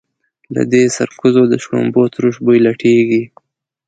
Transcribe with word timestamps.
له 0.53 0.61
دې 0.71 0.83
سرکوزو 0.97 1.43
د 1.49 1.53
شړومبو 1.63 2.01
تروش 2.13 2.35
بوی 2.45 2.59
لټېږي. 2.65 3.23